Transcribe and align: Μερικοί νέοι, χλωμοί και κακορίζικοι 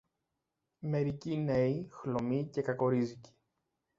Μερικοί 0.79 1.37
νέοι, 1.37 1.87
χλωμοί 1.91 2.49
και 2.53 2.61
κακορίζικοι 2.61 3.31